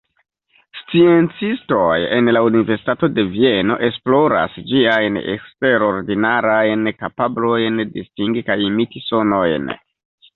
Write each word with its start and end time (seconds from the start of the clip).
Sciencistoj 0.77 1.97
en 2.15 2.29
la 2.37 2.41
Universitato 2.45 3.09
de 3.17 3.25
Vieno 3.33 3.77
esploras 3.87 4.55
ĝiajn 4.71 5.19
eksterordinarajn 5.35 6.89
kapablojn 7.03 7.79
distingi 7.99 8.43
kaj 8.49 8.57
imiti 8.71 9.03
sonojn. 9.11 9.69